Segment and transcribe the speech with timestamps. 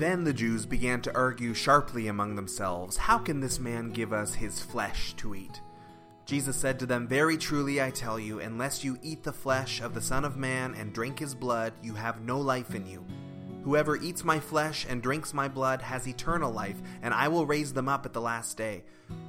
[0.00, 4.32] Then the Jews began to argue sharply among themselves, How can this man give us
[4.32, 5.60] his flesh to eat?
[6.24, 9.92] Jesus said to them, Very truly I tell you, unless you eat the flesh of
[9.92, 13.04] the Son of Man and drink his blood, you have no life in you.
[13.62, 17.74] Whoever eats my flesh and drinks my blood has eternal life, and I will raise
[17.74, 18.84] them up at the last day.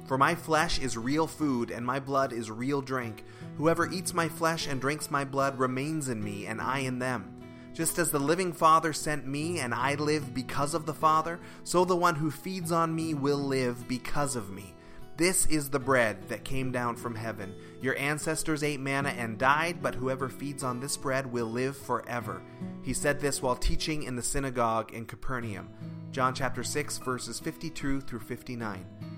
[0.06, 3.24] For my flesh is real food, and my blood is real drink.
[3.58, 7.41] Whoever eats my flesh and drinks my blood remains in me, and I in them.
[7.74, 11.84] Just as the living Father sent me, and I live because of the Father, so
[11.84, 14.74] the one who feeds on me will live because of me.
[15.16, 17.54] This is the bread that came down from heaven.
[17.80, 22.42] Your ancestors ate manna and died, but whoever feeds on this bread will live forever.
[22.82, 25.68] He said this while teaching in the synagogue in Capernaum.
[26.10, 29.11] John chapter 6 verses 52 through 59.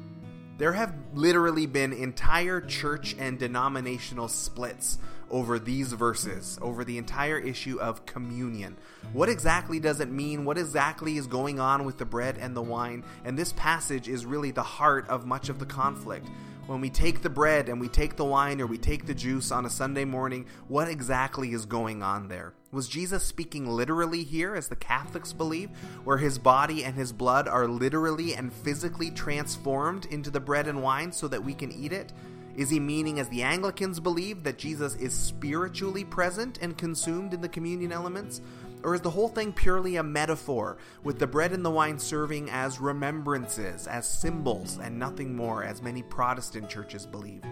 [0.57, 7.39] There have literally been entire church and denominational splits over these verses, over the entire
[7.39, 8.77] issue of communion.
[9.13, 10.45] What exactly does it mean?
[10.45, 13.03] What exactly is going on with the bread and the wine?
[13.25, 16.29] And this passage is really the heart of much of the conflict.
[16.67, 19.51] When we take the bread and we take the wine or we take the juice
[19.51, 22.55] on a Sunday morning, what exactly is going on there?
[22.73, 25.69] Was Jesus speaking literally here, as the Catholics believe,
[26.05, 30.83] where his body and his blood are literally and physically transformed into the bread and
[30.83, 32.15] wine so that we can eat it?
[32.57, 37.43] Is he meaning, as the Anglicans believe, that Jesus is spiritually present and consumed in
[37.43, 38.41] the communion elements?
[38.85, 42.51] Or is the whole thing purely a metaphor, with the bread and the wine serving
[42.51, 47.43] as remembrances, as symbols, and nothing more, as many Protestant churches believe?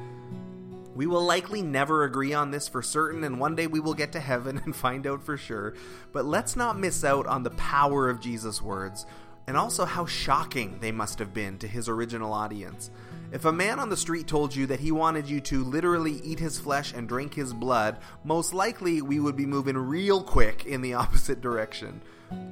[0.95, 4.13] We will likely never agree on this for certain, and one day we will get
[4.13, 5.75] to heaven and find out for sure.
[6.13, 9.07] But let's not miss out on the power of Jesus' words,
[9.47, 12.91] and also how shocking they must have been to his original audience.
[13.33, 16.39] If a man on the street told you that he wanted you to literally eat
[16.39, 20.83] his flesh and drink his blood, most likely we would be moving real quick in
[20.83, 22.03] the opposite direction.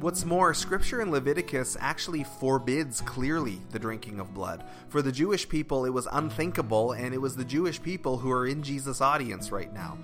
[0.01, 4.65] What's more, Scripture in Leviticus actually forbids clearly the drinking of blood.
[4.89, 8.47] For the Jewish people, it was unthinkable, and it was the Jewish people who are
[8.47, 9.99] in Jesus' audience right now.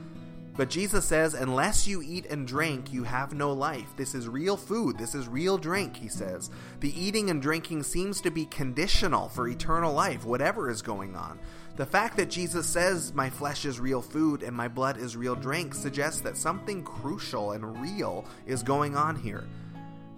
[0.56, 3.92] But Jesus says, unless you eat and drink, you have no life.
[3.96, 4.96] This is real food.
[4.96, 6.50] This is real drink, he says.
[6.80, 11.38] The eating and drinking seems to be conditional for eternal life, whatever is going on.
[11.76, 15.34] The fact that Jesus says, My flesh is real food and my blood is real
[15.34, 19.44] drink, suggests that something crucial and real is going on here.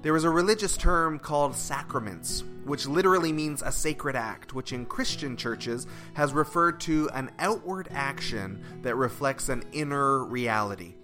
[0.00, 4.86] There is a religious term called sacraments, which literally means a sacred act, which in
[4.86, 10.94] Christian churches has referred to an outward action that reflects an inner reality.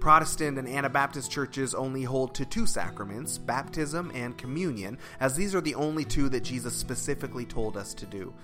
[0.00, 5.62] Protestant and Anabaptist churches only hold to two sacraments, baptism and communion, as these are
[5.62, 8.34] the only two that Jesus specifically told us to do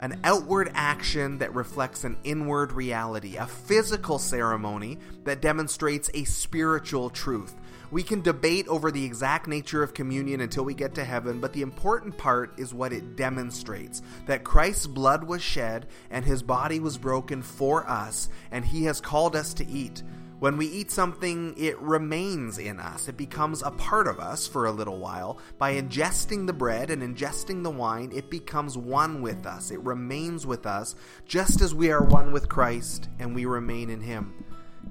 [0.00, 7.10] an outward action that reflects an inward reality, a physical ceremony that demonstrates a spiritual
[7.10, 7.54] truth.
[7.90, 11.52] We can debate over the exact nature of communion until we get to heaven, but
[11.52, 16.78] the important part is what it demonstrates that Christ's blood was shed and his body
[16.78, 20.04] was broken for us, and he has called us to eat.
[20.38, 23.08] When we eat something, it remains in us.
[23.08, 25.38] It becomes a part of us for a little while.
[25.58, 29.70] By ingesting the bread and ingesting the wine, it becomes one with us.
[29.70, 30.94] It remains with us,
[31.26, 34.32] just as we are one with Christ and we remain in Him.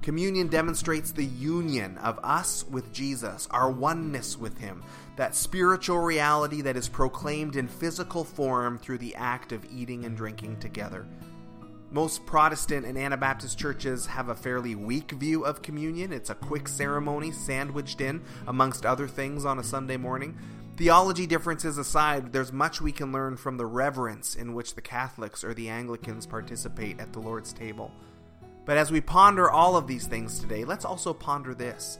[0.02, 4.82] Communion demonstrates the union of us with Jesus, our oneness with Him,
[5.16, 10.16] that spiritual reality that is proclaimed in physical form through the act of eating and
[10.16, 11.06] drinking together.
[11.90, 16.12] Most Protestant and Anabaptist churches have a fairly weak view of communion.
[16.12, 20.38] It's a quick ceremony sandwiched in amongst other things on a Sunday morning.
[20.76, 25.44] Theology differences aside, there's much we can learn from the reverence in which the Catholics
[25.44, 27.92] or the Anglicans participate at the Lord's table.
[28.64, 31.98] But as we ponder all of these things today, let's also ponder this.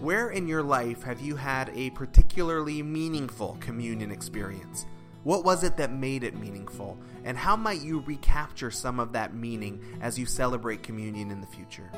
[0.00, 4.86] Where in your life have you had a particularly meaningful communion experience?
[5.24, 6.98] What was it that made it meaningful?
[7.24, 11.46] And how might you recapture some of that meaning as you celebrate communion in the
[11.46, 11.90] future?